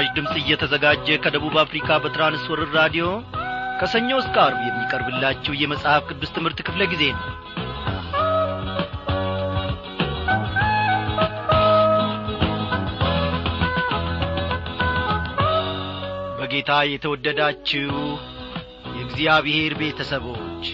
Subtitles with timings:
[0.00, 3.06] ይህ ምስራች ድምፅ እየተዘጋጀ ከደቡብ አፍሪካ በትራንስወርር ራዲዮ
[3.80, 7.24] ከሰኞ እስከ አርብ የሚቀርብላችሁ የመጽሐፍ ቅዱስ ትምህርት ክፍለ ጊዜ ነው።
[16.38, 17.94] በጌታ የተወደዳችሁ
[18.92, 20.64] የእግዚአብሔር ቤተሰቦች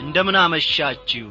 [0.00, 1.28] እንደምን አመሻችሁ።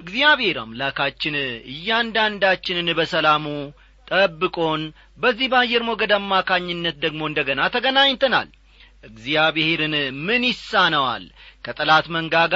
[0.00, 1.34] እግዚአብሔር አምላካችን
[1.72, 3.44] እያንዳንዳችንን በሰላሙ
[4.08, 4.82] ጠብቆን
[5.18, 8.48] በዚህ በአየር ሞገድ አማካኝነት ደግሞ እንደ ገና ተገናኝተናል።
[9.04, 9.94] እግዚአብሔርን
[10.26, 11.24] ምን ይሳነዋል?
[11.64, 12.54] ከጠላት መንጋጋ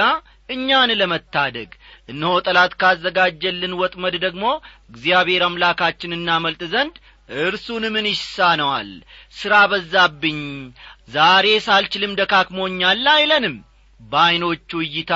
[0.49, 1.69] እኛን ለመታደግ።
[2.09, 4.45] እነሆ ጠላት ካዘጋጀልን ወጥመድ ደግሞ
[4.91, 6.95] እግዚአብሔር አምላካችን እናመልጥ ዘንድ
[7.41, 8.89] እርሱን ምን ይሳነዋል?
[9.33, 10.39] ሥራ በዛብኝ።
[11.09, 13.55] ዛሬ ሳልችልም ደካክሞኛል አይለንም።
[13.99, 15.13] በዐይኖቹ እይታ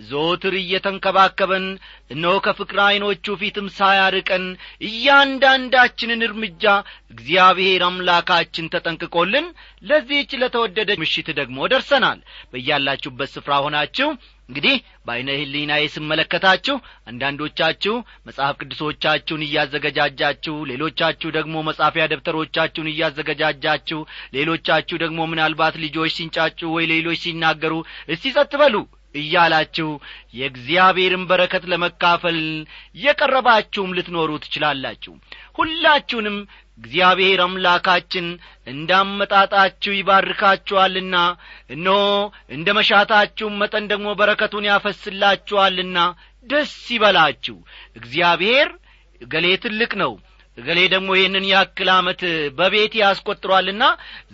[0.00, 1.66] ዘወትር እየተንከባከበን
[2.10, 4.44] እነሆ ከፍቅር ዐይኖቹ ፊትም ሳያርቀን
[4.88, 6.64] እያንዳንዳችንን እርምጃ
[7.12, 9.46] እግዚአብሔር አምላካችን ተጠንቅቆልን
[9.82, 12.20] ለዚህች ለተወደደ ምሽት ደግሞ ደርሰናል።
[12.52, 14.08] በያላችሁበት ስፍራ ሆናችሁ
[14.48, 16.76] እንግዲህ በዐይነ ህሊናዬ ስመለከታችሁ
[17.10, 17.94] አንዳንዶቻችሁ
[18.28, 24.00] መጽሐፍ ቅዱሶቻችሁን እያዘገጃጃችሁ ሌሎቻችሁ ደግሞ መጻፊያ ደብተሮቻችሁን እያዘገጃጃችሁ
[24.34, 27.74] ሌሎቻችሁ ደግሞ ምናልባት ልጆች ሲንጫጩ ወይ ሌሎች ሲናገሩ
[28.14, 28.52] እስቲ ጸጥ
[29.14, 29.88] እያላችሁ
[30.34, 32.38] የእግዚአብሔርን በረከት ለመካፈል
[33.04, 35.14] የቀረባችሁም ልትኖሩ ትችላላችሁ።
[35.58, 36.36] ሁላችሁንም
[36.78, 38.26] እግዚአብሔር አምላካችን
[38.72, 41.16] እንዳመጣጣችሁ ይባርካችኋልና
[41.70, 41.98] እነሆ
[42.56, 45.98] እንደ መሻታችሁም መጠን ደግሞ በረከቱን ያፈስላችኋልና
[46.46, 47.56] ደስ ይበላችሁ።
[47.96, 48.68] እግዚአብሔር
[49.20, 50.12] እገሌ ትልቅ ነው
[50.58, 52.22] እገሌ ደግሞ ይህንን ያክል ዓመት
[52.56, 53.84] በቤት ያስቈጥሯልና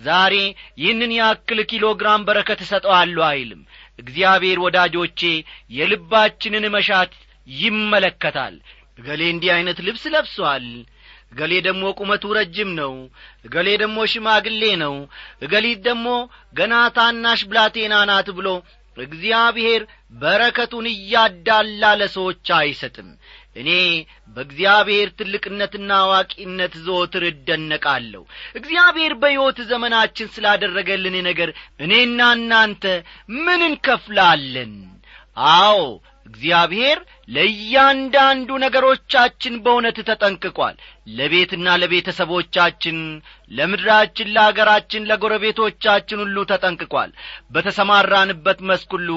[0.05, 0.35] ዛሬ
[0.81, 3.61] ይህንን ያክል ኪሎ ግራም በረከት እሰጠዋለሁ አይልም
[3.99, 5.21] እግዚአብሔር ወዳጆቼ
[5.71, 7.13] የልባችንን መሻት
[7.57, 8.55] ይመለከታል።
[8.99, 10.67] እገሌ እንዲህ ዐይነት ልብስ ለብሷል።
[11.33, 12.93] እገሌ ደግሞ ቁመቱ ረጅም ነው።
[13.47, 14.95] እገሌ ደግሞ ሽማግሌ ነው።
[15.43, 16.07] እገሊት ደግሞ
[16.55, 18.49] ገና ታናሽ ብላቴና ናት ብሎ
[18.97, 19.83] እግዚአብሔር
[20.21, 23.09] በረከቱን እያዳላ ለሰዎች አይሰጥም
[23.57, 23.71] እኔ
[24.37, 28.23] በእግዚአብሔር ትልቅነትና አዋቂነት ዘወትር እደነቃለሁ።
[28.55, 31.51] እግዚአብሔር በሕይወት ዘመናችን ስላደረገልን ነገር
[31.81, 32.85] እኔና እናንተ
[33.39, 34.75] ምን እንከፍላለን?
[35.55, 35.81] አዎ
[36.27, 36.99] እግዚአብሔር
[37.37, 40.77] ለእያንዳንዱ ነገሮቻችን በእውነት ተጠንቅቋል።
[41.17, 42.99] ለቤትና ለቤተሰቦቻችን
[43.51, 47.11] ለምድራችን ለአገራችን ለጎረቤቶቻችን ሁሉ ተጠንቅቋል።
[47.57, 49.11] በተሰማራንበት መስክ ሁሉ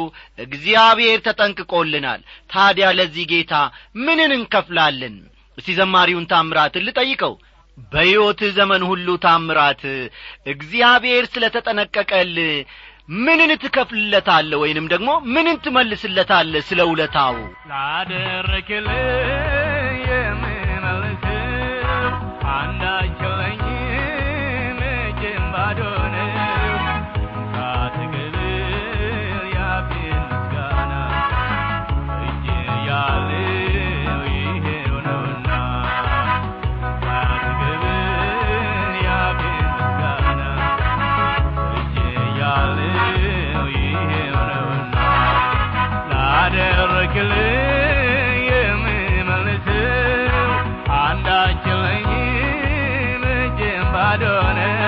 [0.46, 3.54] እግዚአብሔር ተጠንቅቆልናል። ታዲያ ለዚህ ጌታ
[4.02, 5.16] ምንን እንከፍላለን?
[5.58, 7.36] እስቲ ዘማሪውን ታምራትን ልጠይቀው።
[7.92, 9.82] በሕይወትህ ዘመን ሁሉ ታምራት
[10.54, 12.34] እግዚአብሔር ስለ ተጠነቀቀል
[13.10, 17.36] ምንን ትከፍልለታለ ወይንም ደግሞ ምንን ትመልስለታለ ስለ ውለታው?
[17.72, 18.88] ላደረክል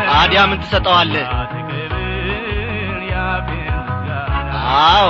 [0.10, 1.26] ታዲያ ምን ትሰጠዋለህ?
[4.82, 5.10] አዎ።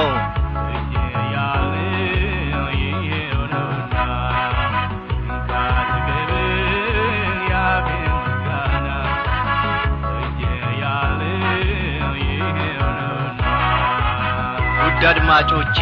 [14.81, 15.77] ውድ አድማጮቼ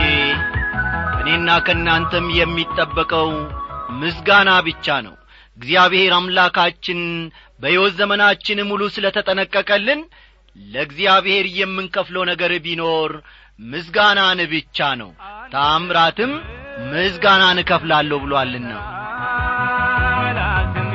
[1.14, 3.30] ከእኔና ከእናንተም የሚጠበቀው
[4.00, 5.16] ምስጋና ብቻ ነው።
[5.58, 7.00] እግዚአብሔር አምላካችን
[7.60, 10.02] በሕይወት ዘመናችን ሙሉ ስለ ተጠነቀቀልን
[10.56, 13.12] ለእግዚአብሔር የምንከፍለው ነገር ቢኖር
[13.66, 15.12] ምስጋናን ብቻ ነው።
[15.54, 16.32] ታምራትም
[16.92, 18.72] ምስጋናን እከፍላለሁ ብሎአልና
[20.38, 20.90] ራስም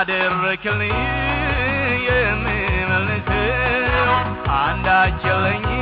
[0.00, 0.92] ላደረክልኝ
[2.08, 4.10] የምመልሰው
[4.58, 5.72] አንዳች የለኝም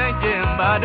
[0.00, 0.84] እጄም ባዶ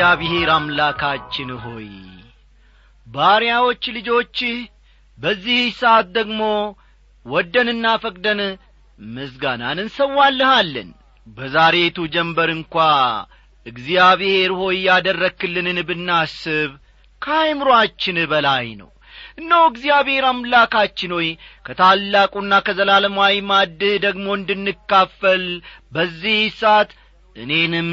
[0.00, 1.88] እግዚአብሔር አምላካችን ሆይ
[3.06, 4.54] ባሪያዎች ልጆችህ
[5.18, 6.40] በዚህ ሰዓት ደግሞ
[7.26, 8.40] ወደንና ፈቅደን
[9.08, 10.88] ምስጋናን እንሰዋልሃለን።
[11.36, 12.76] በዛሬቱ ጀንበር እንኳ
[13.66, 16.72] እግዚአብሔር ሆይ ያደረክልንን ብናስብ
[17.22, 18.90] ከአይምሮአችን በላይ ነው።
[19.38, 21.30] እነሆ እግዚአብሔር አምላካችን ሆይ
[21.66, 25.44] ከታላቁና ከዘላለማዊ ማድህ ደግሞ እንድንካፈል
[25.92, 26.92] በዚህ ሰዓት
[27.36, 27.90] እኔንም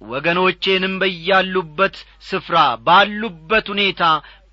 [0.00, 1.96] ወገኖቼንም በያሉበት
[2.28, 2.56] ስፍራ
[2.86, 4.02] ባሉበት ሁኔታ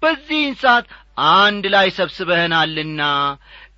[0.04, 0.88] በዚህን ሰዓት
[1.36, 3.02] አንድ ላይ ሰብስበህናልና።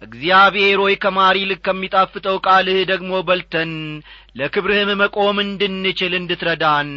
[0.02, 3.72] እግዚአብሔር ሆይ ከማር ይልቅ ከሚጣፍጠው ቃልህ ደግሞ በልተን
[4.36, 6.90] ለክብርህም መቆም እንድንችል እንድትረዳን።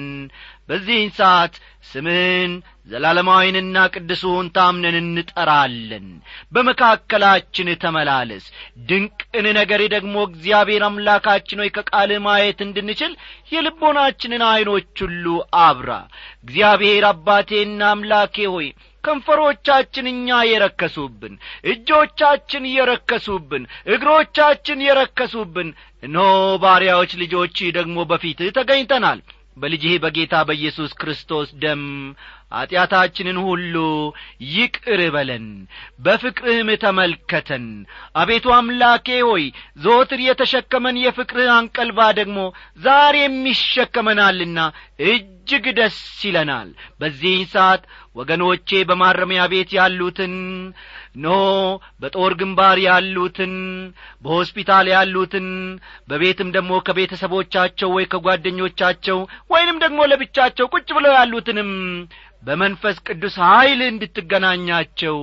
[0.69, 1.55] በዚህን ሰዓት
[1.85, 2.53] ስምህን
[2.87, 6.07] ዘላለማዊንና ቅዱሱን ታምነን እንጠራለን።
[6.55, 8.45] በመካከላችን ተመላለስ።
[8.89, 13.13] ድንቅን ነገር ደግሞ እግዚአብሔር አምላካችን ሆይ ከቃልህ ማየት እንድንችል
[13.53, 15.27] የልቦናችንን ዐይኖች ሁሉ
[15.63, 15.91] አብራ።
[16.45, 18.69] እግዚአብሔር አባቴና አምላኬ ሆይ
[19.05, 21.33] ከንፈሮቻችን እኛ የረከሱብን
[21.71, 23.63] እጆቻችን የረከሱብን
[23.95, 25.71] እግሮቻችን የረከሱብን።
[26.03, 26.29] እነሆ
[26.63, 29.21] ባሪያዎች ልጆች ደግሞ በፊትህ ተገኝተናል።
[29.57, 31.83] በልጅህ በጌታ በኢየሱስ ክርስቶስ ደም
[32.53, 33.75] ኀጢአታችንን ሁሉ
[34.53, 35.47] ይቅር በለን
[36.05, 37.67] በፍቅርህም ተመልከተን።
[38.17, 39.45] አቤቱ አምላኬ ሆይ
[39.85, 42.39] ዘወትር የተሸከመን የፍቅርህ አንቀልባ ደግሞ
[42.85, 44.59] ዛሬም ይሸከመናልና
[45.09, 46.69] እጅግ ደስ ይለናል።
[47.01, 47.83] በዚህን ሰዓት
[48.17, 50.35] ወገኖቼ በማረሚያ ቤት ያሉትን
[51.23, 51.29] ኖ
[52.03, 53.55] በጦር ግንባር ያሉትን
[54.25, 55.47] በሆስፒታል ያሉትን
[56.11, 59.19] በቤትም ደግሞ ከቤተሰቦቻቸው ወይ ከጓደኞቻቸው
[59.51, 61.71] ወይንም ደግሞ ለብቻቸው ቁጭ ብለው ያሉትንም
[62.43, 65.19] በመንፈስ ቅዱስ ኀይል እንድትገናኛቸው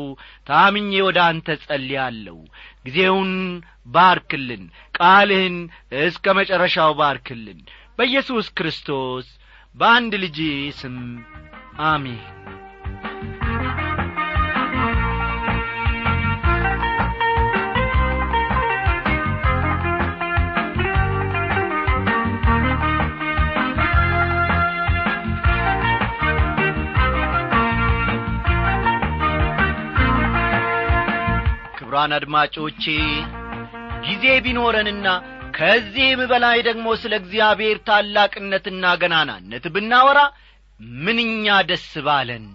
[0.49, 2.37] ታምኜ ወደ አንተ ጸልያለሁ።
[2.85, 3.33] ጊዜውን
[3.87, 4.63] ባርክልን
[4.95, 5.57] ቃልህን
[6.03, 7.59] እስከ መጨረሻው ባርክልን።
[7.99, 9.27] በኢየሱስ ክርስቶስ
[9.75, 10.37] በአንድ ልጅ
[10.79, 10.97] ስም
[11.87, 12.21] አሜን
[31.99, 32.83] ክቡራን አድማጮቼ
[34.03, 35.07] ጊዜ ቢኖረንና
[35.55, 40.19] ከዚህም በላይ ደግሞ ስለ እግዚአብሔር ታላቅነትና ገናናነት ብናወራ
[40.99, 42.45] ምንኛ ደስ ባለን!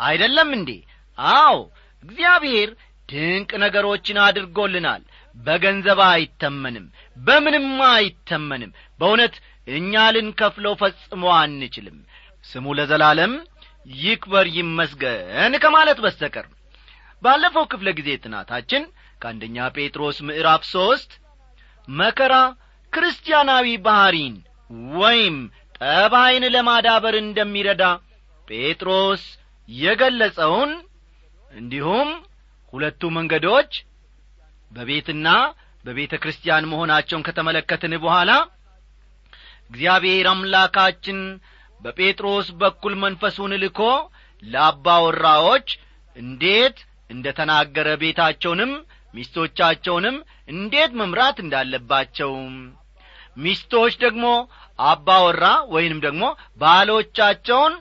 [0.00, 0.70] አይደለም እንዴ?
[1.18, 1.56] አዎ
[2.02, 2.70] እግዚአብሔር
[3.08, 5.02] ድንቅ ነገሮችን አድርጎልናል።
[5.36, 6.86] በገንዘብ አይተመንም
[7.20, 9.36] በምንም አይተመንም። በእውነት
[9.68, 11.98] እኛ ልንከፍለው ፈጽሞ አንችልም።
[12.44, 13.34] ስሙ ለዘላለም
[14.00, 16.46] ይክበር ይመስገን ከማለት በስተቀር
[17.22, 18.82] ባለፈው ክፍለ ጊዜ ጥናታችን
[19.22, 21.10] ከአንደኛ ጴጥሮስ ምዕራፍ ሦስት
[21.88, 22.34] መከራ
[22.92, 24.34] ክርስቲያናዊ ባሕሪን
[24.96, 25.36] ወይም
[25.78, 27.84] ጠባይን ለማዳበር እንደሚረዳ
[28.48, 29.22] ጴጥሮስ
[29.68, 30.72] የገለጸውን
[31.50, 32.08] እንዲሁም
[32.72, 33.72] ሁለቱ መንገዶች
[34.72, 35.28] በቤትና
[35.84, 38.30] በቤተ ክርስቲያን መሆናቸውን ከተመለከትን በኋላ
[39.70, 41.18] እግዚአብሔር አምላካችን
[41.80, 43.80] በጴጥሮስ በኩል መንፈሱን ልኮ
[44.42, 45.68] ለአባወራዎች
[46.16, 46.78] እንዴት
[47.10, 48.72] እንደ ተናገረ ቤታቸውንም
[49.14, 50.16] ሚስቶቻቸውንም
[50.48, 52.32] እንዴት መምራት እንዳለባቸው።
[53.36, 54.26] ሚስቶች ደግሞ
[54.84, 55.44] አባወራ
[55.74, 56.24] ወይንም ደግሞ
[56.60, 57.74] ባሎቻቸውን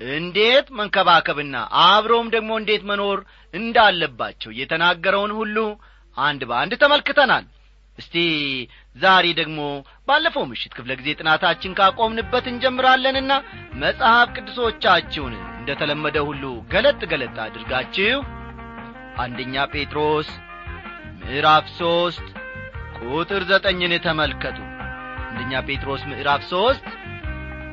[0.00, 3.18] እንዴት መንከባከብና አብረውም ደግሞ እንዴት መኖር
[3.54, 5.56] እንዳለባቸው የተናገረውን ሁሉ
[6.16, 7.44] አንድ በአንድ ተመልክተናል።
[7.98, 8.14] እስቲ
[8.96, 9.58] ዛሬ ደግሞ
[10.08, 13.32] ባለፈው ምሽት ክፍለ ጊዜ ጥናታችን ካቆምንበት እንጀምራለንና
[13.82, 18.16] መጽሐፍ ቅዱሶቻችሁን እንደ ተለመደ ሁሉ ገለጥ ገለጥ አድርጋችሁ
[19.22, 20.28] አንደኛ ጴጥሮስ
[21.20, 22.26] ምዕራፍ ሦስት
[22.98, 24.58] ቁጥር ዘጠኝን ተመልከቱ።
[25.28, 26.86] አንደኛ ጴጥሮስ ምዕራፍ ሦስት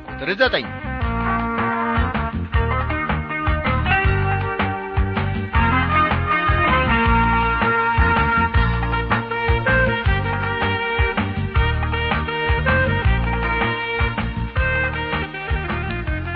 [0.08, 0.66] ቁጥር ዘጠኝ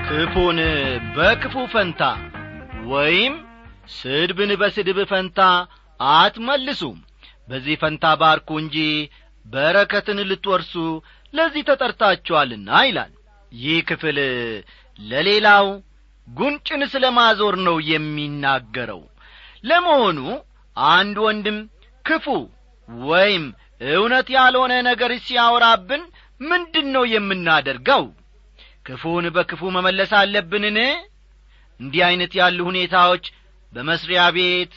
[0.08, 0.58] ክፉን
[1.16, 2.02] በክፉ ፈንታ
[2.90, 3.34] ወይም
[3.90, 5.40] ስድብን በስድብ ፈንታ
[6.14, 6.96] አትመልሱም።
[7.48, 8.76] በዚህ ፈንታ ባርኩ እንጂ
[9.46, 10.72] በረከትን ልትወርሱ
[11.34, 13.12] ለዚህ ተጠርታችኋልና ይላል።
[13.52, 14.18] ይህ ክፍል
[14.98, 15.66] ለሌላው
[16.28, 19.02] ጉንጭን ስለ ማዞር ነው የሚናገረው።
[19.64, 20.18] ለመሆኑ
[20.76, 21.58] አንድ ወንድም
[22.04, 22.26] ክፉ
[23.08, 23.44] ወይም
[23.92, 26.02] እውነት ያልሆነ ነገር ሲያወራብን
[26.40, 28.04] ምንድን ነው የምናደርገው?
[28.86, 30.78] ክፉን በክፉ መመለስ አለብንን?
[31.80, 33.24] እንዲህ ዐይነት ያሉ ሁኔታዎች
[33.76, 34.74] በመስሪያ ቤት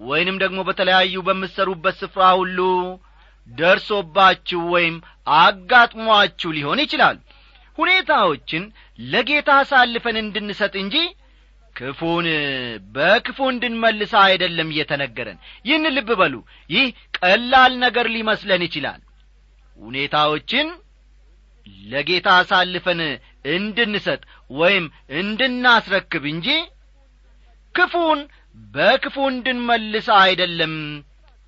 [0.00, 2.58] ወይንም ደግሞ በተለያዩ በምትሠሩበት ስፍራ ሁሉ
[3.48, 4.96] ደርሶባችሁ ወይም
[5.38, 7.16] አጋጥሟችሁ ሊሆን ይችላል።
[7.78, 8.62] ሁኔታዎችን
[9.06, 10.96] ለጌታ አሳልፈን እንድንሰጥ እንጂ
[11.76, 12.26] ክፉን
[12.94, 16.34] በክፉ እንድንመልስ አይደለም እየተነገረን። ይህን ልብ በሉ።
[16.70, 16.86] ይህ
[17.18, 19.00] ቀላል ነገር ሊመስለን ይችላል።
[19.78, 20.68] ሁኔታዎችን
[21.86, 23.00] ለጌታ አሳልፈን
[23.54, 24.20] እንድንሰጥ
[24.54, 24.84] ወይም
[25.20, 26.48] እንድናስረክብ እንጂ
[27.74, 28.20] ክፉን
[28.72, 30.74] በክፉ እንድንመልስ አይደለም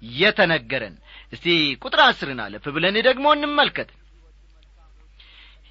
[0.03, 0.95] የተነገረን።
[1.33, 1.47] እስቲ
[1.83, 3.91] ቁጥር አስርን አለፍ ብለን ደግሞ እንመልከት።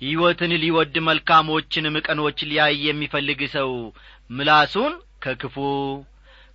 [0.02, 3.70] ሕይወትን ሊወድ መልካሞችንም ቀኖች ሊያይ የሚፈልግ ሰው
[4.30, 5.56] ምላሱን ከክፉ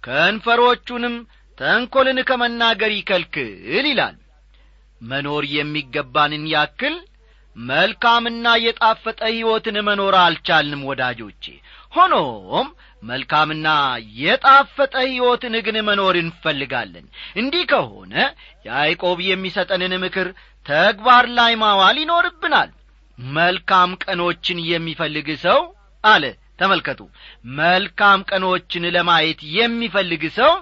[0.02, 1.14] ከንፈሮቹንም
[1.58, 3.49] ተንኰልን ከመናገር ይከልክል
[3.87, 4.16] ይላል።
[5.00, 6.94] መኖር የሚገባንን ያክል
[7.56, 11.44] መልካምና የጣፈጠ ሕይወትን መኖር አልቻልንም ወዳጆቼ።
[11.92, 12.66] ሆኖም
[13.02, 13.69] መልካምና
[14.19, 18.14] የጣፈጠ ሕይወትን ግን መኖር እንፈልጋለን። እንዲህ ከሆነ
[18.67, 20.28] ያዕቆብ የሚሰጠንን ምክር
[20.67, 22.71] ተግባር ላይ ማዋል ይኖርብናል።
[23.19, 25.61] መልካም ቀኖችን የሚፈልግ ሰው
[26.05, 26.25] አለ
[26.59, 27.00] ተመልከቱ።
[27.59, 30.52] መልካም ቀኖችን ለማየት የሚፈልግ ሰው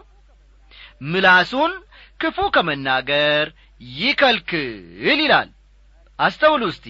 [1.07, 1.73] ምላሱን
[2.21, 3.47] ክፉ ከመናገር
[3.81, 4.69] ይከልክል
[5.15, 5.49] ይላል።
[6.19, 6.87] አስተውሉ እስቲ።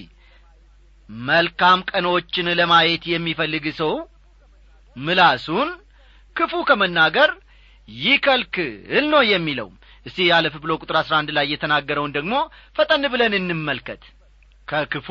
[1.29, 3.93] መልካም ቀኖችን ለማየት የሚፈልግ ሰው
[4.97, 5.69] ምላሱን
[6.37, 7.31] ክፉ ከመናገር
[7.89, 8.73] ይከልክል
[9.13, 9.69] ነው የሚለው።
[10.07, 12.35] እስቲ ያለፍ ብሎ ቁጥር አሥራ አንድ ላይ የተናገረውን ደግሞ
[12.77, 14.03] ፈጠን ብለን እንመልከት።
[14.69, 15.09] ከክፉ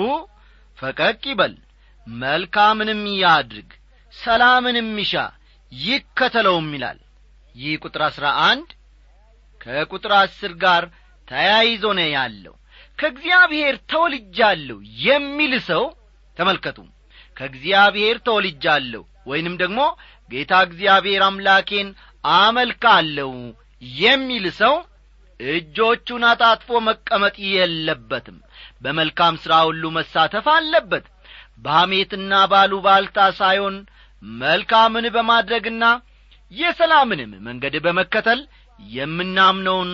[0.77, 1.53] ፈቀቅ ይበል
[2.07, 3.69] መልካምንም ያድርግ
[4.13, 5.13] ሰላምንም ይሻ
[5.71, 6.99] ይከተለውም ይላል።
[7.55, 8.69] ይህ ቁጥር አሥራ አንድ
[9.61, 10.83] ከቁጥር አስር ጋር
[11.27, 12.55] ተያይዞ ነው ያለው።
[12.99, 15.83] ከእግዚአብሔር ተወልጃለሁ የሚል ሰው
[16.37, 16.77] ተመልከቱ
[17.37, 19.79] ከእግዚአብሔር ተወልጃለሁ ወይንም ደግሞ
[20.29, 21.87] ጌታ እግዚአብሔር አምላኬን
[22.37, 23.31] አመልካለሁ
[23.99, 24.75] የሚል ሰው
[25.39, 28.37] እጆቹን አጣጥፎ መቀመጥ የለበትም።
[28.83, 31.05] በመልካም ሥራ ሁሉ መሳተፍ አለበት።
[31.63, 33.75] በሐሜትና ባሉባልታ ሳይሆን
[34.39, 35.83] መልካምን በማድረግና
[36.51, 38.39] የሰላምንም መንገድ በመከተል
[38.79, 39.91] የምናምነውን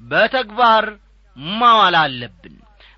[0.00, 0.84] በተግባር
[1.56, 2.54] ማዋል አለብን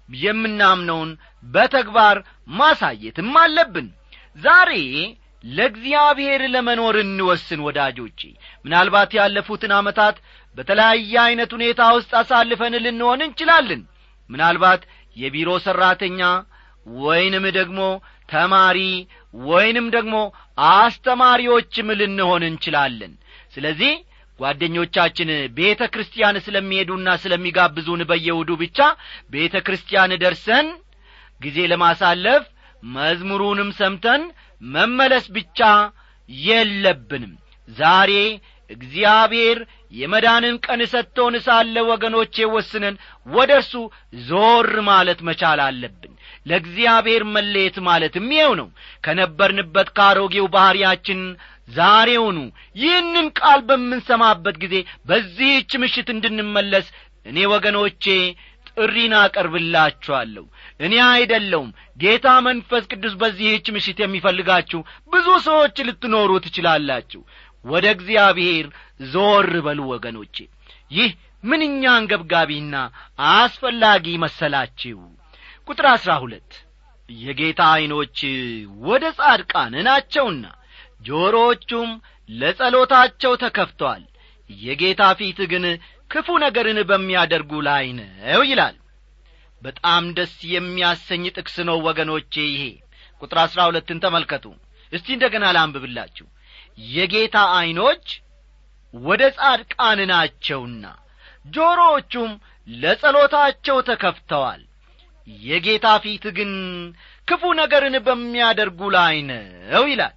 [0.08, 1.10] የምናምነውን
[1.46, 2.16] በተግባር
[2.56, 3.86] ማሳየትም አለብን።
[4.38, 4.72] ዛሬ
[5.44, 8.20] ለእግዚአብሔር ለመኖር እንወስን ወዳጆቼ።
[8.64, 10.16] ምናልባት ያለፉትን ዓመታት
[10.58, 13.82] በተለያየ ዐይነት ሁኔታ ውስጥ አሳልፈን ልንሆን እንችላለን።
[14.30, 14.82] ምናልባት
[15.16, 16.20] የቢሮ ሠራተኛ
[16.86, 17.80] ወይንም ደግሞ
[18.28, 18.78] ተማሪ
[19.34, 20.16] ወይንም ደግሞ
[20.76, 23.12] አስተማሪዎችም ልንሆን እንችላለን።
[23.54, 23.92] ስለዚህ
[24.38, 25.28] ጓደኞቻችን
[25.58, 28.78] ቤተ ክርስቲያን ስለሚሄዱና ስለሚጋብዙን በየውዱ ብቻ
[29.30, 30.66] ቤተ ክርስቲያን ደርሰን
[31.40, 32.44] ጊዜ ለማሳለፍ
[32.82, 34.22] መዝሙሩንም ሰምተን
[34.62, 35.60] መመለስ ብቻ
[36.28, 37.32] የለብንም።
[37.68, 38.12] ዛሬ
[38.70, 39.58] እግዚአብሔር
[39.92, 42.94] የመዳንን ቀን ሰጥቶን ሳለ ወገኖቼ ወስነን
[43.26, 43.72] ወደ እርሱ
[44.26, 46.12] ዞር ማለት መቻል አለብን።
[46.46, 48.68] ለእግዚአብሔር መለየት ማለትም ይኸው ነው።
[49.04, 51.20] ከነበርንበት ከአሮጌው ባሕርያችን
[51.68, 52.38] ዛሬውኑ
[52.76, 54.74] ይህንን ቃል በምንሰማበት ጊዜ
[55.08, 56.86] በዚህች ምሽት እንድንመለስ
[57.26, 58.04] እኔ ወገኖቼ
[58.70, 60.44] ጥሪን አቀርብላችኋለሁ።
[60.80, 61.70] እኔ አይደለውም
[62.02, 64.80] ጌታ መንፈስ ቅዱስ በዚህች ምሽት የሚፈልጋችሁ
[65.12, 67.22] ብዙ ሰዎች ልትኖሩ ትችላላችሁ።
[67.64, 68.66] ወደ እግዚአብሔር
[69.12, 70.36] ዞር በሉ ወገኖቼ።
[70.92, 71.10] ይህ
[71.44, 72.74] ምንኛ አንገብጋቢና
[73.32, 74.98] አስፈላጊ መሰላችሁ።
[75.68, 76.52] ቁጥር አሥራ ሁለት
[77.08, 78.18] የጌታ ዐይኖች
[78.86, 80.44] ወደ ጻድቃን ናቸውና
[81.06, 81.90] ጆሮዎቹም
[82.30, 84.02] ለጸሎታቸው ተከፍተዋል
[84.50, 85.64] የጌታ ፊት ግን
[86.10, 88.76] ክፉ ነገርን በሚያደርጉ ላይ ነው ይላል።
[89.62, 92.62] በጣም ደስ የሚያሰኝ ጥቅስ ነው ወገኖቼ ይሄ።
[93.22, 94.44] ቁጥር አሥራ ሁለትን ተመልከቱ።
[94.92, 96.26] እስቲ እንደ ገና ላንብብላችሁ።
[96.90, 98.06] የጌታ ዐይኖች
[98.94, 100.84] ወደ ጻድቃን ናቸውና
[101.46, 102.30] ጆሮዎቹም
[102.68, 104.62] ለጸሎታቸው ተከፍተዋል።
[105.44, 106.52] የጌታ ፊት ግን
[107.28, 110.14] ክፉ ነገርን በሚያደርጉ ላይ ነው ይላል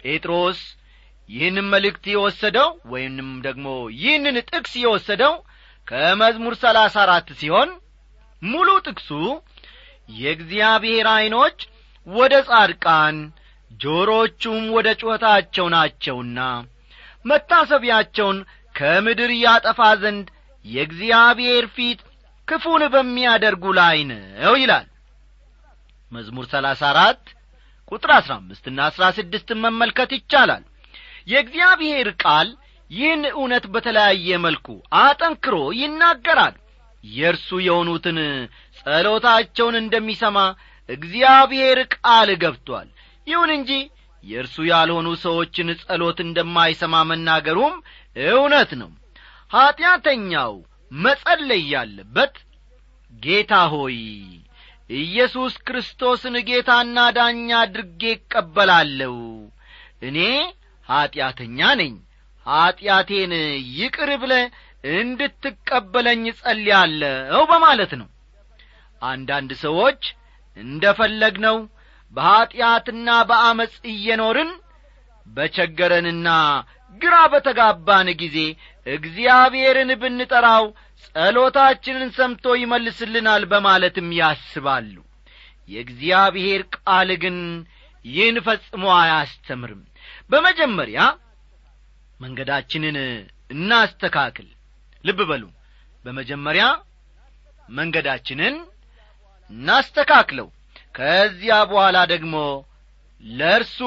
[0.00, 0.60] ጴጥሮስ
[1.28, 3.66] ይህንን መልእክት የወሰደው ወይንም ደግሞ
[3.98, 5.34] ይህንን ጥቅስ የወሰደው
[5.86, 7.70] ከመዝሙር ሰላሳ አራት ሲሆን
[8.42, 9.10] ሙሉ ጥቅሱ
[10.18, 11.58] የእግዚአብሔር ዐይኖች
[12.06, 13.16] ወደ ጻድቃን
[13.80, 16.38] ጆሮቹም ወደ ጩኸታቸው ናቸውና
[17.24, 18.38] መታሰቢያቸውን
[18.74, 20.26] ከምድር ያጠፋ ዘንድ
[20.64, 22.00] የእግዚአብሔር ፊት
[22.48, 24.86] ክፉን በሚያደርጉ ላይ ነው ይላል።
[26.12, 27.22] መዝሙር ሰላሳ አራት
[27.88, 30.64] ቁጥር አሥራ አምስትና አሥራ ስድስትን መመልከት ይቻላል።
[31.28, 32.48] የእግዚአብሔር ቃል
[32.90, 34.66] ይህን እውነት በተለያየ መልኩ
[35.00, 36.54] አጠንክሮ ይናገራል።
[37.04, 38.18] የእርሱ የሆኑትን
[38.78, 40.38] ጸሎታቸውን እንደሚሰማ
[40.88, 42.88] እግዚአብሔር ቃል ገብቶአል
[43.26, 43.70] ይሁን እንጂ
[44.24, 47.74] የእርሱ ያልሆኑ ሰዎችን ጸሎት እንደማይሰማ መናገሩም
[48.30, 48.90] እውነት ነው።
[49.52, 50.54] ኀጢአተኛው
[50.98, 52.34] መጸለይ ያለበት
[53.12, 53.96] ጌታ ሆይ
[54.90, 59.14] ኢየሱስ ክርስቶስን ጌታና ዳኛ አድርጌ እቀበላለሁ።
[60.02, 60.18] እኔ
[60.88, 61.94] ኀጢአተኛ ነኝ።
[62.46, 63.32] ኀጢአቴን
[63.78, 64.34] ይቅር ብለ
[64.94, 68.08] እንድትቀበለኝ ጸልያለሁ በማለት ነው።
[69.02, 70.02] አንዳንድ ሰዎች
[70.56, 71.56] እንደ ፈለግነው
[72.12, 74.50] በኀጢአትና በአመፅ እየኖርን
[75.26, 76.28] በቸገረንና
[77.00, 78.36] ግራ በተጋባን ጊዜ
[78.86, 80.64] እግዚአብሔርን ብንጠራው
[81.18, 84.94] ጸሎታችንን ሰምቶ ይመልስልናል በማለትም ያስባሉ።
[85.68, 87.38] የእግዚአብሔር ቃል ግን
[88.04, 89.80] ይህን ፈጽሞ አያስተምርም።
[90.30, 91.00] በመጀመሪያ
[92.20, 92.96] መንገዳችንን
[93.50, 94.48] እናስተካክል።
[95.04, 95.44] ልብ በሉ።
[96.04, 96.64] በመጀመሪያ
[97.70, 98.54] መንገዳችንን
[99.50, 100.48] እናስተካክለው።
[100.94, 102.34] ከዚያ በኋላ ደግሞ
[103.24, 103.78] ለእርሱ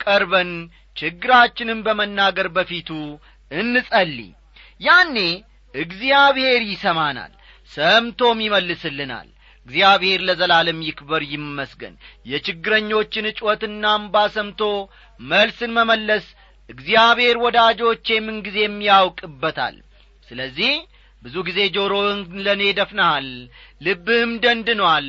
[0.00, 0.50] ቀርበን
[0.96, 2.90] ችግራችንን በመናገር በፊቱ
[3.50, 4.30] እንጸልይ።
[4.80, 5.16] ያኔ
[5.76, 7.32] እግዚአብሔር ይሰማናል
[7.70, 9.28] ሰምቶም ይመልስልናል።
[9.66, 11.94] እግዚአብሔር ለዘላለም ይክበር ይመስገን።
[12.30, 14.60] የችግረኞችን ጩኸትና እምባ ሰምቶ
[15.20, 16.26] መልስን መመለስ
[16.70, 19.76] እግዚአብሔር ወዳጆቼ ምንጊዜም ያውቅበታል።
[20.28, 20.72] ስለዚህ
[21.22, 23.28] ብዙ ጊዜ ጆሮህን ለእኔ ደፍነሃል
[23.80, 25.06] ልብህም ደንድኗል።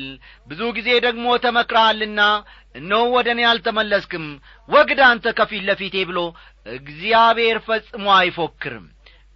[0.48, 2.20] ብዙ ጊዜ ደግሞ ተመክረሃልና
[2.74, 4.26] እነሆ ወደ እኔ አልተመለስክም
[4.68, 6.18] ወግድ አንተ ከፊት ለፊቴ ብሎ
[6.78, 8.86] እግዚአብሔር ፈጽሞ አይፎክርም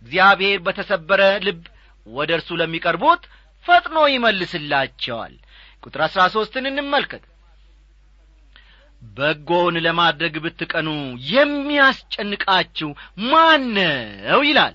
[0.03, 1.61] እግዚአብሔር በተሰበረ ልብ
[2.07, 3.23] ወደ እርሱ ለሚቀርቡት
[3.67, 5.35] ፈጥኖ ይመልስላቸዋል።
[5.83, 7.23] ቁጥር አሥራ ሦስትን እንመልከት።
[9.03, 10.89] በጎውን ለማድረግ ብትቀኑ
[11.33, 12.91] የሚያስጨንቃችሁ
[13.27, 14.75] ማነው ይላል።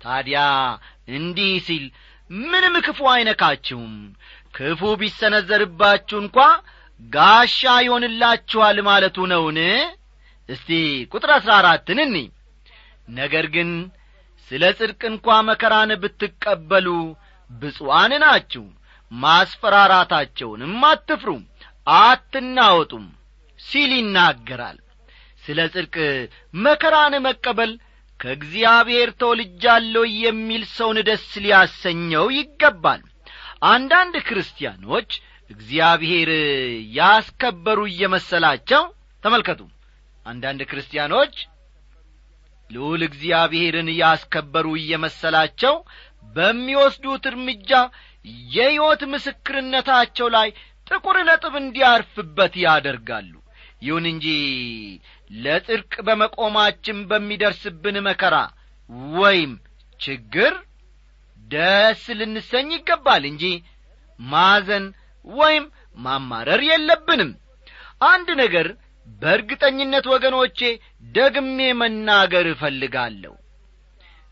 [0.00, 0.40] ታዲያ
[1.16, 1.84] እንዲህ ሲል
[2.30, 3.94] ምንም ክፉ አይነካችሁም።
[4.56, 6.38] ክፉ ቢሰነዘርባችሁ እንኳ
[7.00, 9.58] ጋሻ ይሆንላችኋል ማለቱ ነውን?
[10.48, 10.68] እስቲ
[11.12, 12.16] ቁጥር አሥራ አራትን እኒ
[13.12, 13.70] ነገር ግን
[14.52, 16.88] ስለ ጽድቅ እንኳ መከራን ብትቀበሉ
[17.50, 18.64] ብፁዓን ናችሁ።
[19.12, 21.30] ማስፈራራታቸውንም አትፍሩ
[21.98, 23.06] አትናወጡም
[23.60, 24.78] ሲል ይናገራል።
[25.44, 25.96] ስለ ጽድቅ
[26.58, 27.72] መከራን መቀበል
[28.20, 33.00] ከእግዚአብሔር ተወልጃለሁ የሚል ሰውን ደስ ሊያሰኘው ይገባል።
[33.70, 35.10] አንዳንድ ክርስቲያኖች
[35.50, 36.30] እግዚአብሔር
[36.98, 38.84] ያስከበሩ እየመሰላቸው
[39.22, 39.60] ተመልከቱ።
[40.26, 41.34] አንዳንድ ክርስቲያኖች
[42.72, 45.74] ልዑል እግዚአብሔርን ያስከበሩ እየመሰላቸው
[46.36, 47.70] በሚወስዱት እርምጃ
[48.50, 50.48] የሕይወት ምስክርነታቸው ላይ
[50.86, 53.32] ጥቁር ነጥብ እንዲያርፍበት ያደርጋሉ።
[53.82, 54.26] ይሁን እንጂ
[55.36, 58.36] ለጽድቅ በመቆማችን በሚደርስብን መከራ
[59.16, 59.52] ወይም
[60.00, 60.52] ችግር
[61.46, 63.44] ደስ ልንሰኝ ይገባል እንጂ
[64.18, 64.84] ማዘን
[65.24, 65.64] ወይም
[65.96, 67.30] ማማረር የለብንም።
[68.04, 68.68] አንድ ነገር
[69.06, 70.58] በእርግጠኝነት ወገኖቼ
[71.14, 73.34] ደግሜ መናገር እፈልጋለሁ።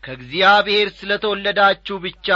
[0.03, 2.29] ከእግዚአብሔር ስለ ተወለዳችሁ ብቻ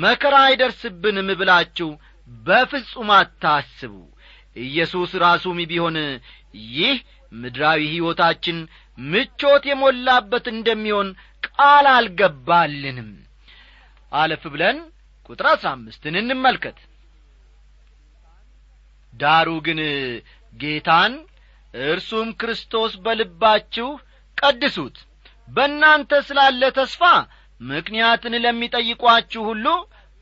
[0.00, 1.88] መከራ አይደርስብንም ብላችሁ
[2.28, 3.94] በፍጹም አታስቡ።
[4.56, 5.96] ኢየሱስ ራሱም ቢሆን
[6.74, 6.96] ይህ
[7.32, 8.56] ምድራዊ ሕይወታችን
[8.98, 11.08] ምቾት የሞላበት እንደሚሆን
[11.48, 13.10] ቃል አልገባልንም።
[14.12, 14.78] አለፍ ብለን
[15.28, 16.78] ቁጥር አሥራ አምስትን እንመልከት።
[19.12, 19.80] ዳሩ ግን
[20.54, 21.12] ጌታን
[21.74, 23.88] እርሱም ክርስቶስ በልባችሁ
[24.38, 24.96] ቀድሱት።
[25.48, 27.02] በእናንተ ስላለ ተስፋ
[27.60, 29.66] ምክንያትን ለሚጠይቋችሁ ሁሉ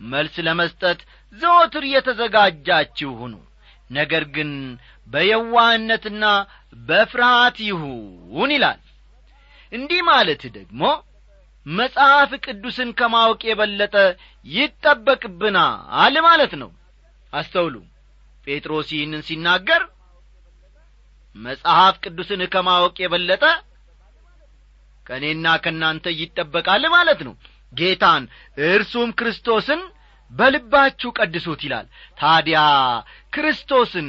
[0.04, 1.00] መልስ ለመስጠት
[1.34, 3.34] ዘወትር የተዘጋጃችሁ ሁኑ።
[3.90, 4.50] ነገር ግን
[5.08, 6.24] በየዋህነትና
[6.88, 8.80] በፍርሃት ይሁን ይላል።
[9.72, 10.82] እንዲህ ማለት ደግሞ
[11.66, 13.94] መጽሐፍ ቅዱስን ከማወቅ የበለጠ
[14.46, 16.70] ይጠበቅብናል ማለት ነው።
[17.32, 17.74] አስተውሉ።
[18.46, 19.82] ጴጥሮስ ይህንን ሲናገር
[21.38, 23.44] መጽሐፍ ቅዱስን ከማወቅ የበለጠ
[25.06, 27.34] ከእኔና ከእናንተ ይጠበቃል ማለት ነው።
[27.72, 28.24] ጌታን
[28.66, 29.80] እርሱም ክርስቶስን
[30.32, 31.86] በልባችሁ ቀድሱት ይላል።
[32.18, 32.58] ታዲያ
[33.32, 34.08] ክርስቶስን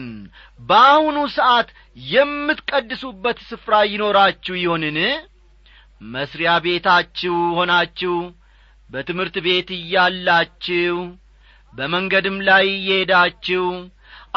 [0.59, 1.69] በአሁኑ ሰዓት
[2.13, 4.97] የምትቀድሱበት ስፍራ ይኖራችሁ ይሆንን?
[6.07, 8.15] መስሪያ ቤታችሁ ሆናችሁ
[8.89, 10.95] በትምህርት ቤት እያላችሁ
[11.73, 13.65] በመንገድም ላይ እየሄዳችሁ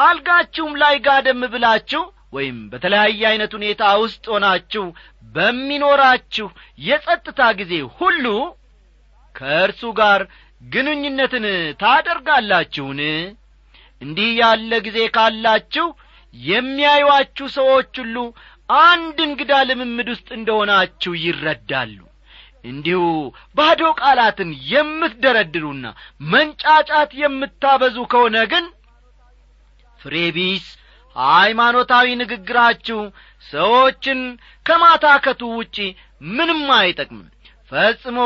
[0.05, 4.85] አልጋችሁም ላይ ጋደም ብላችሁ ወይም በተለያየ ዐይነት ሁኔታ ውስጥ ሆናችሁ
[5.35, 6.47] በሚኖራችሁ
[6.87, 8.25] የጸጥታ ጊዜ ሁሉ
[9.35, 10.21] ከእርሱ ጋር
[10.61, 11.45] ግንኙነትን
[11.81, 12.99] ታደርጋላችሁን?
[14.01, 15.87] እንዲህ ያለ ጊዜ ካላችሁ
[16.33, 18.17] የሚያዩአችሁ ሰዎች ሁሉ
[18.85, 21.97] አንድ እንግዳ ልምምድ ውስጥ እንደሆናችሁ ይረዳሉ።
[22.65, 23.01] እንዲሁ
[23.57, 25.85] ባዶ ቃላትን የምትደረድሩና
[26.33, 28.65] መንጫጫት የምታበዙ ከሆነ ግን
[29.99, 30.65] ፍሬቢስ
[31.15, 32.99] ሃይማኖታዊ ንግግራችሁ
[33.45, 34.19] ሰዎችን
[34.65, 35.77] ከማታከቱ ውጪ
[36.31, 37.27] ምንም አይጠቅምም።
[37.71, 38.17] ፈጽሞ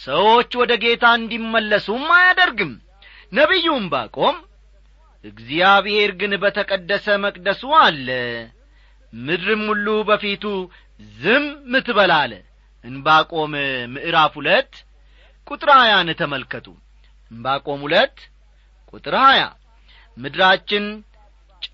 [0.00, 2.72] ሰዎች ወደ ጌታ እንዲመለሱም አያደርግም።
[3.32, 4.36] ነቢዩም ባቆም
[5.24, 8.08] እግዚአብሔር ግን በተቀደሰ መቅደሱ አለ
[9.12, 10.44] ምድርም ሁሉ በፊቱ
[11.16, 11.44] ዝም
[12.16, 12.32] አለ።
[12.84, 13.52] እንባቆም
[13.94, 14.72] ምዕራፍ ሁለት
[15.46, 16.66] ቁጥር ሀያን ተመልከቱ።
[17.30, 18.16] እንባቆም ሁለት
[18.92, 19.42] ቁጥር ሀያ
[20.16, 20.84] ምድራችን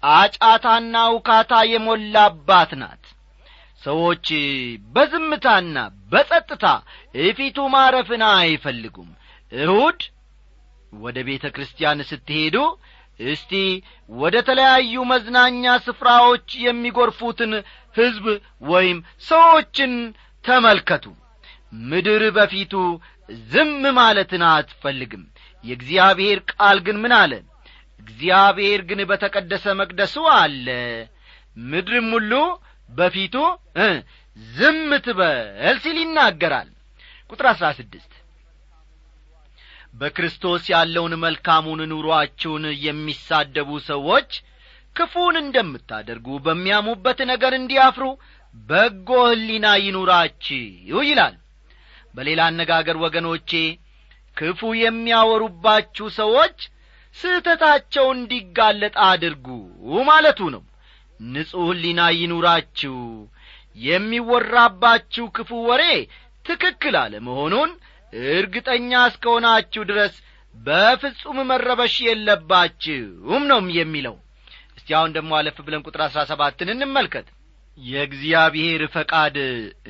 [0.07, 3.05] ጫጫታና ውካታ የሞላባት ናት።
[3.83, 4.27] ሰዎች
[4.95, 5.77] በዝምታና
[6.13, 6.67] በጸጥታ
[7.25, 9.11] እፊቱ ማረፍን አይፈልጉም።
[9.53, 10.01] እሁድ
[10.99, 12.57] ወደ ቤተ ክርስቲያን ስትሄዱ
[13.29, 13.53] እስቲ
[14.17, 17.53] ወደ ተለያዩ መዝናኛ ስፍራዎች የሚጐርፉትን
[17.95, 18.25] ሕዝብ
[18.71, 19.93] ወይም ሰዎችን
[20.45, 21.05] ተመልከቱ።
[21.87, 22.73] ምድር በፊቱ
[23.49, 25.23] ዝም ማለትን አትፈልግም።
[25.65, 27.33] የእግዚአብሔር ቃል ግን ምን አለ
[28.01, 30.67] እግዚአብሔር ግን በተቀደሰ መቅደሱ አለ።
[31.67, 32.33] ምድርም ሁሉ
[32.89, 33.35] በፊቱ
[34.55, 35.49] ዝም ትበል
[35.83, 36.71] ሲል ይናገራል።
[37.31, 38.11] ቁጥር አሥራ ስድስት
[39.95, 44.31] በክርስቶስ ያለውን መልካሙን ኑሮአችሁን የሚሳደቡ ሰዎች
[44.97, 48.05] ክፉን እንደምታደርጉ በሚያሙበት ነገር እንዲያፍሩ
[48.55, 51.35] በጎ ሕሊና ይኑራችሁ ይላል።
[52.15, 53.51] በሌላ አነጋገር ወገኖቼ
[54.37, 56.59] ክፉ የሚያወሩባችሁ ሰዎች
[57.17, 59.47] ስህተታቸው እንዲጋለጥ አድርጉ
[60.09, 60.63] ማለቱ ነው።
[61.21, 62.97] ንጹሕ ሕሊና ይኑራችሁ።
[63.89, 65.83] የሚወራባችሁ ክፉ ወሬ
[66.45, 67.71] ትክክል አለመሆኑን
[68.33, 70.15] እርግጠኛ እስከሆናችሁ ድረስ
[70.57, 74.17] በፍጹም መረበሽ የለባችሁም ነው የሚለው።
[74.77, 77.27] እስቲ አሁን ደግሞ አለፍ ብለን ቁጥር አሥራ ሰባትን እንመልከት።
[77.79, 79.37] የእግዚአብሔር ፈቃድ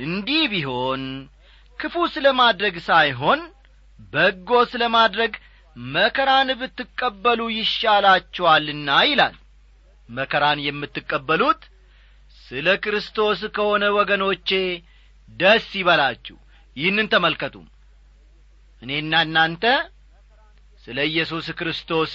[0.05, 1.03] እንዲህ ቢሆን
[1.81, 3.41] ክፉ ስለ ማድረግ ሳይሆን
[4.13, 5.33] በጎ ስለ ማድረግ
[5.77, 9.35] መከራን ብትቀበሉ ይሻላችኋልና ይላል።
[10.09, 11.63] መከራን የምትቀበሉት
[12.39, 14.49] ስለ ክርስቶስ ከሆነ ወገኖቼ
[15.29, 16.37] ደስ ይበላችሁ።
[16.77, 17.55] ይህንን ተመልከቱ።
[18.83, 19.65] እኔና እናንተ
[20.85, 22.15] ስለ ኢየሱስ ክርስቶስ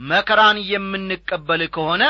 [0.00, 2.04] መከራን የምንቀበል ከሆነ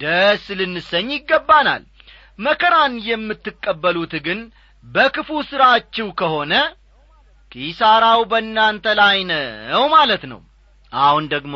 [0.00, 1.82] ደስ ልንሰኝ ይገባናል።
[2.38, 4.40] መከራን የምትቀበሉት ግን
[4.84, 6.52] በክፉ ሥራችሁ ከሆነ
[7.52, 10.40] ኪሳራው በእናንተ ላይ ነው ማለት ነው።
[10.92, 11.54] አሁን ደግሞ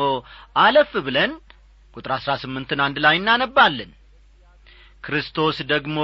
[0.55, 1.31] አለፍ ብለን
[1.93, 3.91] ቁጥር አሥራ ስምንትን አንድ ላይ እናነባለን።
[5.03, 5.97] ክርስቶስ ደግሞ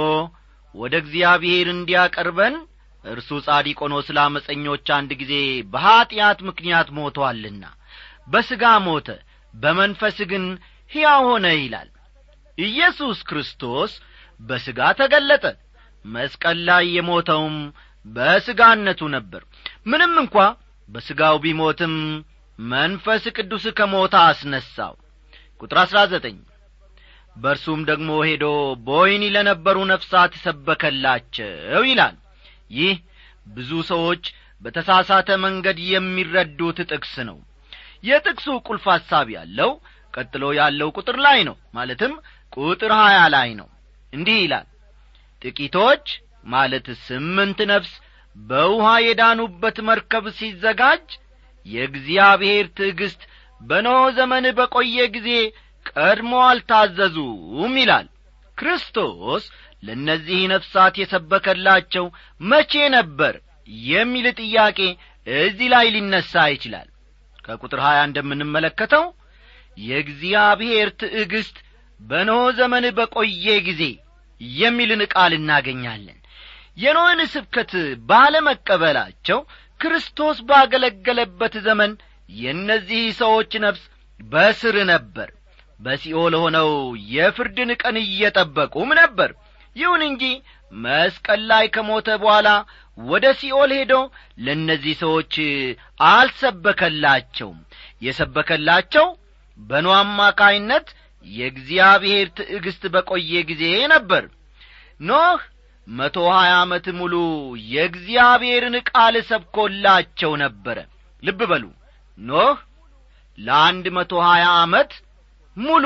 [0.74, 2.54] ወደ እግዚአብሔር እንዲያቀርበን
[3.04, 5.32] እርሱ ጻዲቅ ሆኖ ስለ አመፀኞች አንድ ጊዜ
[5.72, 7.64] በኀጢአት ምክንያት ሞቶአልና
[8.32, 9.08] በሥጋ ሞተ
[9.54, 10.44] በመንፈስ ግን
[10.90, 11.90] ሕያው ሆነ ይላል።
[12.58, 13.92] ኢየሱስ ክርስቶስ
[14.40, 15.44] በሥጋ ተገለጠ።
[16.04, 17.56] መስቀል ላይ የሞተውም
[18.04, 19.42] በሥጋነቱ ነበር
[19.86, 20.36] ምንም እንኳ
[20.88, 21.94] በሥጋው ቢሞትም
[22.58, 24.94] መንፈስ ቅዱስ ከሞታ አስነሣው።
[25.60, 26.36] ቁጥር አሥራ ዘጠኝ
[27.36, 28.44] በእርሱም ደግሞ ሄዶ
[28.86, 31.48] በወይኒ ለነበሩ ነፍሳት ሰበከላቸው
[31.90, 32.16] ይላል።
[32.70, 32.94] ይህ
[33.46, 34.24] ብዙ ሰዎች
[34.62, 37.38] በተሳሳተ መንገድ የሚረዱት ጥቅስ ነው።
[38.04, 39.70] የጥቅሱ ቁልፍ ሐሳብ ያለው
[40.14, 42.12] ቀጥሎ ያለው ቁጥር ላይ ነው ማለትም
[42.56, 43.68] ቁጥር ሀያ ላይ ነው።
[44.12, 44.66] እንዲህ ይላል
[45.42, 46.06] ጥቂቶች
[46.46, 47.92] ማለት ስምንት ነፍስ
[48.36, 51.06] በውሃ የዳኑበት መርከብ ሲዘጋጅ
[51.66, 53.22] የእግዚአብሔር ትዕግሥት
[53.60, 55.30] በኖኅ ዘመን በቆየ ጊዜ
[55.90, 58.06] ቀድሞ አልታዘዙም ይላል።
[58.58, 59.44] ክርስቶስ
[59.82, 62.04] ለእነዚህ ነፍሳት የሰበከላቸው
[62.40, 63.34] መቼ ነበር
[63.88, 64.78] የሚል ጥያቄ
[65.26, 66.88] እዚህ ላይ ሊነሣ ይችላል።
[67.44, 69.04] ከቁጥር ሀያ እንደምንመለከተው
[69.78, 71.56] የእግዚአብሔር ትዕግሥት
[72.00, 73.82] በኖኅ ዘመን በቆየ ጊዜ
[74.58, 76.18] የሚልን ቃል እናገኛለን
[76.76, 77.72] የኖህን ስብከት
[78.08, 79.38] ባለመቀበላቸው
[79.80, 81.92] ክርስቶስ ባገለገለበት ዘመን
[82.34, 83.82] የእነዚህ ሰዎች ነፍስ
[84.20, 85.28] በስር ነበር።
[85.80, 86.68] በሲኦል ሆነው
[87.14, 89.30] የፍርድን ቀን እየጠበቁም ነበር።
[89.76, 90.24] ይሁን እንጂ
[90.72, 92.48] መስቀል ላይ ከሞተ በኋላ
[92.98, 93.94] ወደ ሲኦል ሄዶ
[94.38, 95.34] ለእነዚህ ሰዎች
[96.10, 97.58] አልሰበከላቸውም።
[98.02, 99.06] የሰበከላቸው
[99.58, 100.86] በኖ አማካይነት
[101.26, 104.24] የእግዚአብሔር ትዕግሥት በቆየ ጊዜ ነበር።
[105.00, 105.42] ኖህ
[105.86, 107.14] መቶ ሀያ ዓመት ሙሉ
[107.72, 110.78] የእግዚአብሔርን ቃል ሰብኮላቸው ነበረ።
[111.22, 111.64] ልብ በሉ።
[112.18, 112.56] ኖህ
[113.38, 114.90] ለአንድ መቶ ሀያ ዓመት
[115.56, 115.84] ሙሉ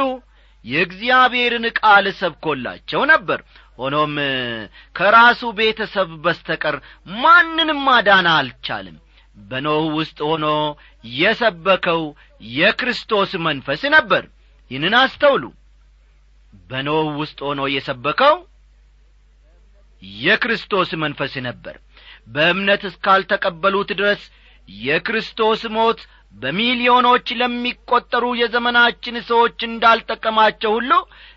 [0.65, 3.41] የእግዚአብሔርን ቃል ሰብኮላቸው ነበር።
[3.79, 4.15] ሆኖም
[4.97, 6.77] ከራሱ ቤተሰብ በስተቀር
[7.17, 8.97] ማንንም ማዳን አልቻልም
[9.43, 10.47] በኖህ ውስጥ ሆኖ
[11.15, 12.01] የሰበከው
[12.55, 14.25] የክርስቶስ መንፈስ ነበር።
[14.71, 15.45] ይህንን አስተውሉ።
[16.71, 18.35] በኖህ ውስጥ ሆኖ የሰበከው
[20.03, 21.77] የክርስቶስ መንፈስ ነበር።
[22.29, 24.23] በእምነት እስካልተቀበሉት ድረስ
[24.69, 26.01] የክርስቶስ ሞት
[26.35, 30.91] በሚሊዮኖች ለሚቈጠሩ የዘመናችን ሰዎች እንዳልጠቀማቸው ሁሉ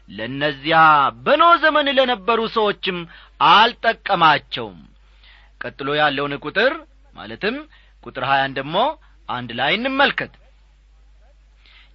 [0.09, 0.79] ለእነዚያ
[1.25, 2.97] በኖ ዘመን ለነበሩ ሰዎችም
[3.51, 4.79] አልጠቀማቸውም።
[5.61, 6.73] ቀጥሎ ያለውን ቁጥር
[7.15, 7.55] ማለትም
[8.03, 8.77] ቁጥር ሀያን ደግሞ
[9.29, 10.33] አንድ ላይ እንመልከት።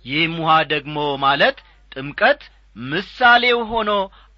[0.05, 1.57] ይህም ውሃ ደግሞ ማለት
[1.93, 2.43] ጥምቀት
[2.77, 3.91] ምሳሌው ሆኖ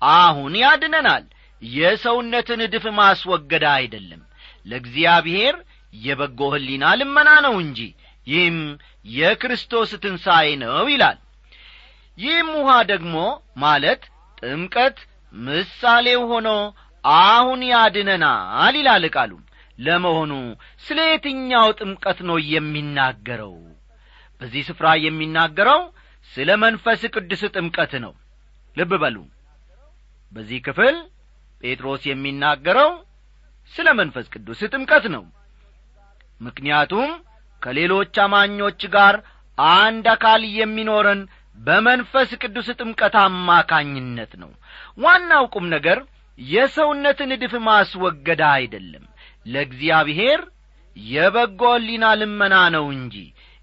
[0.03, 1.25] አሁን ያድነናል
[1.63, 4.23] የሰውነትን እድፍ ማስወገድ አይደለም።
[4.67, 5.57] ለእግዚአብሔር
[5.99, 7.81] የበጎ ሕሊና ልመና ነው እንጂ
[8.27, 8.59] ይህም
[9.15, 11.19] የክርስቶስ ትንሣኤ ነው ይላል።
[12.19, 13.15] ይህም ውሃ ደግሞ
[13.63, 14.03] ማለት
[14.43, 14.99] ጥምቀት
[15.35, 16.49] ምሳሌው ሆኖ
[17.05, 19.33] አሁን ያድነናል ይላል ቃሉ።
[19.79, 20.33] ለመሆኑ
[20.87, 23.55] ስለ የትኛው ጥምቀት ነው የሚናገረው?
[24.41, 25.81] በዚህ ስፍራ የሚናገረው
[26.33, 28.13] ስለ መንፈስ ቅዱስ ጥምቀት ነው።
[28.77, 29.17] ልብ በሉ።
[30.33, 30.97] በዚህ ክፍል
[31.61, 32.91] ጴጥሮስ የሚናገረው
[33.73, 35.25] ስለ መንፈስ ቅዱስ ጥምቀት ነው።
[36.41, 37.11] ምክንያቱም
[37.63, 39.15] ከሌሎች አማኞች ጋር
[39.77, 41.21] አንድ አካል የሚኖረን
[41.59, 44.51] በመንፈስ ቅዱስ ጥምቀት አማካኝነት ነው።
[44.99, 45.99] ዋናው ቁም ነገር
[46.39, 49.05] የሰውነትን እድፍ ማስወገድ አይደለም።
[49.47, 50.41] ለእግዚአብሔር
[50.97, 53.17] የበጎ ሊና ልመና ነው እንጂ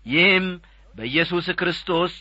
[0.05, 0.47] ይህም
[0.95, 2.13] በኢየሱስ ክርስቶስ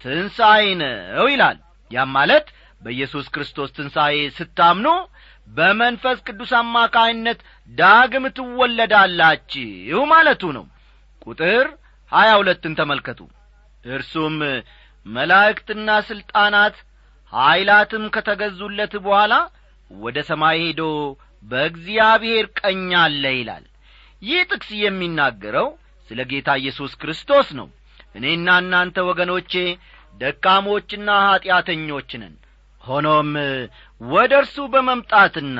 [0.00, 1.58] ትንሣኤ ነው ይላል።
[1.90, 2.46] ያም ማለት
[2.80, 4.88] በኢየሱስ ክርስቶስ ትንሣኤ ስታምኑ
[5.48, 7.38] በመንፈስ ቅዱስ አማካይነት
[7.70, 10.64] ዳግም ትወለዳላችሁ ማለቱ ነው።
[11.24, 11.66] ቁጥር
[12.12, 13.20] ሀያ ሁለትን ተመልከቱ።
[13.90, 14.36] እርሱም
[15.06, 16.76] መላእክትና ሥልጣናት
[17.32, 19.34] ኀይላትም ከተገዙለት በኋላ
[19.90, 20.82] ወደ ሰማይ ሄዶ
[21.44, 23.64] በእግዚአብሔር ቀኝ አለ ይላል።
[24.22, 25.68] ይህ ጥቅስ የሚናገረው
[26.08, 27.68] ስለ ጌታ ኢየሱስ ክርስቶስ ነው።
[28.14, 29.52] እኔና እናንተ ወገኖቼ
[30.20, 32.34] ደካሞችና ኀጢአተኞች ነን
[32.84, 33.30] ሆኖም
[34.00, 35.58] ወደ እርሱ በመምጣትና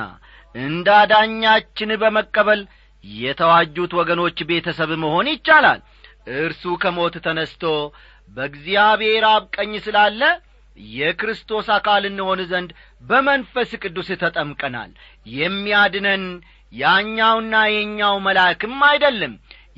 [0.54, 2.60] እንዳዳኛችን በመቀበል
[3.04, 5.80] የተዋጁት ወገኖች ቤተሰብ መሆን ይቻላል።
[6.38, 7.62] እርሱ ከሞት ተነስቶ
[8.28, 10.22] በእግዚአብሔር አብ ቀኝ ስላለ
[10.94, 12.70] የክርስቶስ አካል እንሆን ዘንድ
[13.02, 14.90] በመንፈስ ቅዱስ ተጠምቀናል።
[15.34, 16.24] የሚያድነን
[16.72, 19.32] ያኛውና የኛው መልአክም አይደለም።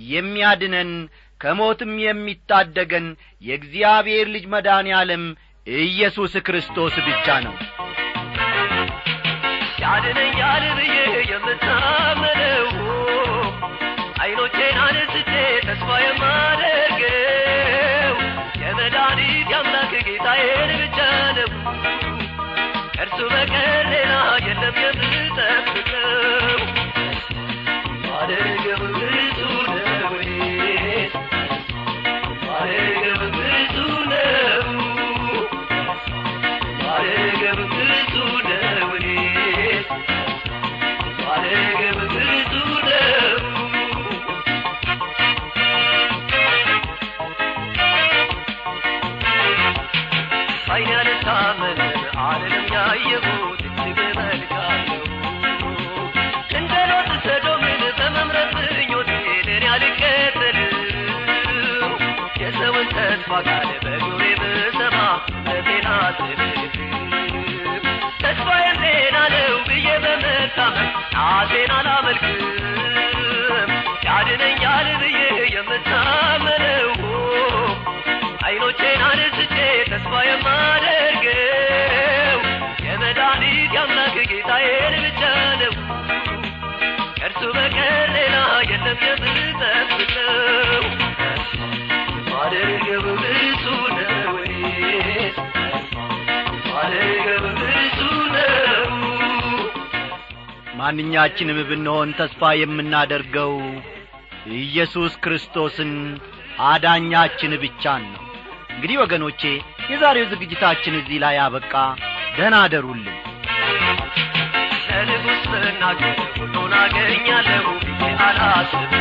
[0.08, 0.90] የሚያድነን
[1.40, 3.06] ከሞትም የሚታደገን
[3.42, 5.24] የእግዚአብሔር ልጅ መድኃኔ ዓለም
[5.66, 7.54] ኢየሱስ ክርስቶስ ብቻ ነው።
[9.82, 10.96] ያድነኛል ብዬ
[11.30, 12.66] የምታመነው
[14.22, 15.30] ዐይኖቼን አንስቼ
[15.66, 16.96] ተስፋ የማደርገው
[18.62, 20.98] የመድኃኒት የአምላክ ጌታዬን ብቻ
[21.38, 21.50] ነው።
[22.94, 23.81] ከእርሱ በቀር
[63.34, 64.96] የሰውን ተስፋ ቃል በጆሮዬ ብሰማ
[65.46, 66.58] ነቴን አልጥልም
[68.22, 69.16] ተስፋዬም ጤና
[69.68, 72.40] ብዬ በመታመን ራሴን አላመልክም።
[74.06, 75.18] ያድነኛል ብዬ
[75.54, 76.90] የምታመነው
[78.46, 79.56] ዐይኖቼን አንስቼ
[79.92, 82.38] ተስፋ የማደርገው
[82.86, 85.22] የመድኃኒት የአምላክ ጌታዬን ብቻ
[85.62, 85.74] ነው።
[87.16, 88.36] ከእርሱ በቀር ሌላ
[88.70, 90.84] የለም የምጠብቀው
[100.78, 103.52] ማንኛችንም ብንሆን ተስፋ የምናደርገው
[104.58, 105.92] ኢየሱስ ክርስቶስን
[106.68, 108.22] አዳኛችን ብቻን ነው።
[108.74, 109.42] እንግዲህ ወገኖቼ
[109.92, 111.74] የዛሬው ዝግጅታችን እዚህ ላይ አበቃ።
[112.36, 113.18] ደህና አደሩልን።
[114.88, 117.66] ለንጉሥ ብናገር ሁሉን አገኛለሁ
[118.26, 118.92] አላስብም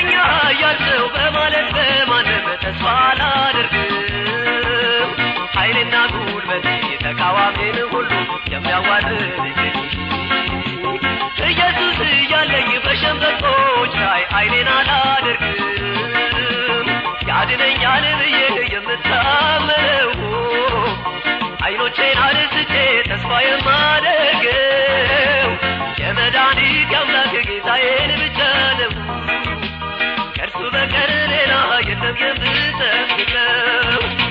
[0.00, 0.16] ጦረኛ
[0.60, 3.94] ያልሰው በማለት በማንም ተስፋ አላደርግም።
[5.56, 6.66] ኃይልና ጉልበቴ
[7.02, 8.10] ተቃዋሚን ሁሉ
[8.52, 9.56] የሚያዋርድልኝ
[11.48, 15.58] ኢየሱስ እያለኝ በሸንበቆች ላይ ዐይኔን አላደርግም።
[17.30, 18.38] ያድነኛል ብዬ
[18.74, 20.10] የምታመነው
[21.66, 22.72] ዐይኖቼን አንስቼ
[23.10, 25.50] ተስፋ የማደርገው
[26.02, 28.38] የመድኃኒት የአምላክ ጌታዬን ብቻ
[32.02, 34.27] of your boots of you, love.